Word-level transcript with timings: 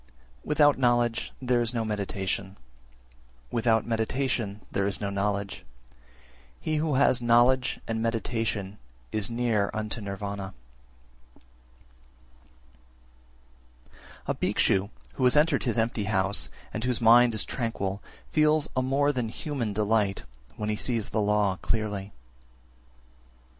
Without 0.43 0.79
knowledge 0.79 1.31
there 1.39 1.61
is 1.61 1.75
no 1.75 1.85
meditation, 1.85 2.57
without 3.51 3.85
meditation 3.85 4.61
there 4.71 4.87
is 4.87 4.99
no 4.99 5.11
knowledge: 5.11 5.63
he 6.59 6.77
who 6.77 6.95
has 6.95 7.21
knowledge 7.21 7.79
and 7.87 8.01
meditation 8.01 8.79
is 9.11 9.29
near 9.29 9.69
unto 9.75 10.01
Nirvana. 10.01 10.55
373. 14.25 14.25
A 14.25 14.33
Bhikshu 14.33 14.89
who 15.17 15.23
has 15.25 15.37
entered 15.37 15.65
his 15.65 15.77
empty 15.77 16.05
house, 16.05 16.49
and 16.73 16.83
whose 16.83 16.99
mind 16.99 17.35
is 17.35 17.45
tranquil, 17.45 18.01
feels 18.31 18.67
a 18.75 18.81
more 18.81 19.11
than 19.11 19.29
human 19.29 19.71
delight 19.71 20.23
when 20.57 20.69
he 20.69 20.75
sees 20.75 21.09
the 21.09 21.21
law 21.21 21.57
clearly. 21.57 22.05
374. 22.05 22.13